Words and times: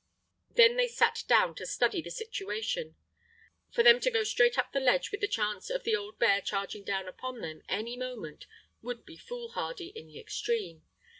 Then 0.49 0.77
they 0.77 0.87
sat 0.87 1.23
down 1.27 1.53
to 1.53 1.65
study 1.67 2.01
the 2.01 2.09
situation. 2.09 2.95
For 3.69 3.83
them 3.83 3.99
to 3.99 4.09
go 4.09 4.23
straight 4.23 4.57
up 4.57 4.71
the 4.71 4.79
ledge 4.79 5.11
with 5.11 5.21
the 5.21 5.27
chance 5.27 5.69
of 5.69 5.83
the 5.83 5.95
old 5.95 6.17
bear 6.17 6.41
charging 6.41 6.83
down 6.83 7.07
upon 7.07 7.41
them 7.41 7.61
any 7.69 7.95
moment 7.95 8.47
would 8.81 9.05
be 9.05 9.15
foolhardy 9.15 9.89
in 9.89 10.07
the 10.07 10.17
extreme. 10.19 10.81